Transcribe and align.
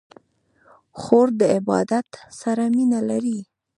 خور 0.99 1.27
د 1.39 1.41
عبادت 1.57 2.07
سره 2.39 2.63
مینه 2.75 2.99
لري. 3.09 3.39